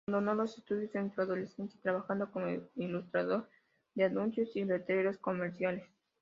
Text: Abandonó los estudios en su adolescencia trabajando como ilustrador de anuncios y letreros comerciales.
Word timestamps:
Abandonó 0.07 0.33
los 0.41 0.57
estudios 0.57 0.95
en 0.95 1.11
su 1.13 1.21
adolescencia 1.21 1.79
trabajando 1.79 2.31
como 2.31 2.47
ilustrador 2.75 3.47
de 3.93 4.05
anuncios 4.05 4.49
y 4.55 4.65
letreros 4.65 5.19
comerciales. 5.19 5.83